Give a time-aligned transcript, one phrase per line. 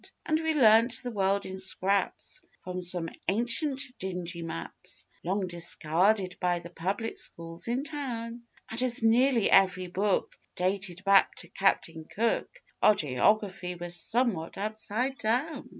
[0.25, 6.57] And we learnt the world in scraps from some ancient dingy maps Long discarded by
[6.57, 12.49] the public schools in town; And as nearly every book dated back to Captain Cook
[12.81, 15.69] Our geography was somewhat upside down.